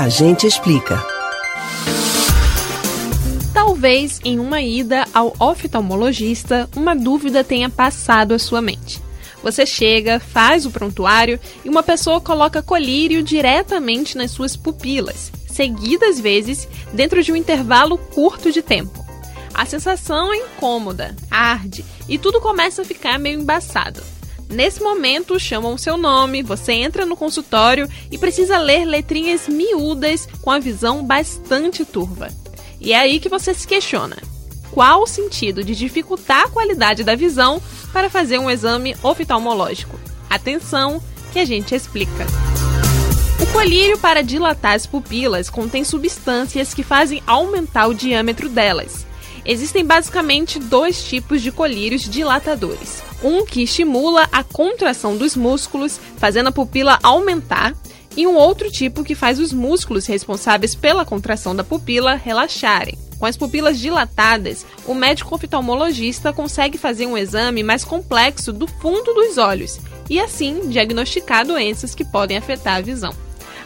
[0.00, 0.98] A gente explica.
[3.52, 8.98] Talvez em uma ida ao oftalmologista, uma dúvida tenha passado à sua mente.
[9.42, 16.18] Você chega, faz o prontuário e uma pessoa coloca colírio diretamente nas suas pupilas, seguidas
[16.18, 19.04] vezes dentro de um intervalo curto de tempo.
[19.52, 24.00] A sensação é incômoda, arde e tudo começa a ficar meio embaçado.
[24.50, 30.50] Nesse momento, chamam seu nome, você entra no consultório e precisa ler letrinhas miúdas com
[30.50, 32.28] a visão bastante turva.
[32.80, 34.16] E é aí que você se questiona:
[34.72, 39.98] qual o sentido de dificultar a qualidade da visão para fazer um exame oftalmológico?
[40.28, 41.00] Atenção,
[41.32, 42.26] que a gente explica.
[43.40, 49.06] O colírio para dilatar as pupilas contém substâncias que fazem aumentar o diâmetro delas.
[49.44, 53.02] Existem basicamente dois tipos de colírios dilatadores.
[53.22, 57.74] Um que estimula a contração dos músculos, fazendo a pupila aumentar,
[58.16, 62.98] e um outro tipo que faz os músculos responsáveis pela contração da pupila relaxarem.
[63.18, 69.12] Com as pupilas dilatadas, o médico oftalmologista consegue fazer um exame mais complexo do fundo
[69.12, 73.14] dos olhos e, assim, diagnosticar doenças que podem afetar a visão.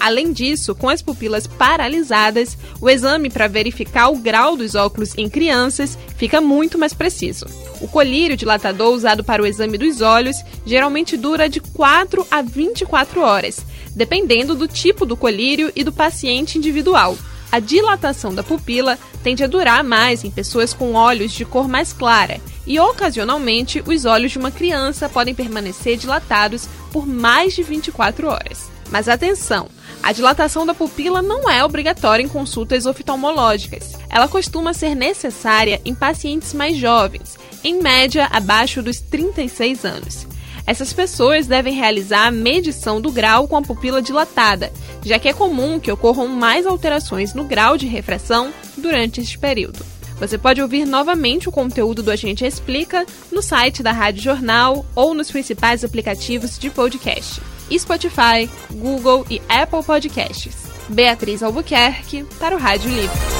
[0.00, 5.28] Além disso, com as pupilas paralisadas, o exame para verificar o grau dos óculos em
[5.28, 7.44] crianças fica muito mais preciso.
[7.82, 13.20] O colírio dilatador usado para o exame dos olhos geralmente dura de 4 a 24
[13.20, 13.60] horas,
[13.94, 17.16] dependendo do tipo do colírio e do paciente individual.
[17.52, 21.92] A dilatação da pupila tende a durar mais em pessoas com olhos de cor mais
[21.92, 28.28] clara, e ocasionalmente os olhos de uma criança podem permanecer dilatados por mais de 24
[28.28, 28.70] horas.
[28.90, 29.68] Mas atenção!
[30.02, 33.96] A dilatação da pupila não é obrigatória em consultas oftalmológicas.
[34.08, 40.26] Ela costuma ser necessária em pacientes mais jovens, em média abaixo dos 36 anos.
[40.66, 44.72] Essas pessoas devem realizar a medição do grau com a pupila dilatada,
[45.04, 49.84] já que é comum que ocorram mais alterações no grau de refração durante este período.
[50.18, 55.14] Você pode ouvir novamente o conteúdo do Agente Explica no site da Rádio Jornal ou
[55.14, 57.40] nos principais aplicativos de podcast.
[57.78, 60.70] Spotify, Google e Apple Podcasts.
[60.88, 63.39] Beatriz Albuquerque para o Rádio Livre.